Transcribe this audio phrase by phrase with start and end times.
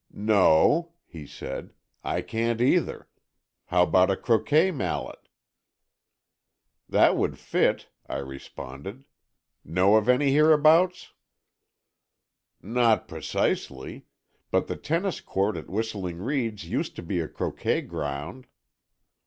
[0.13, 3.07] "No," he said, "I can't either.
[3.65, 5.29] How about a croquet mallet?"
[6.89, 9.05] "That would fit," I responded.
[9.63, 11.13] "Know of any here abouts?"
[12.63, 14.07] "Not precisely.
[14.49, 18.47] But the tennis court at Whistling Reeds used to be a croquet ground."